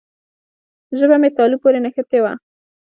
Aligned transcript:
ژبه 0.97 1.15
مې 1.21 1.29
تالو 1.37 1.57
پورې 1.63 1.79
نښتې 1.83 2.19
وه. 2.23 2.31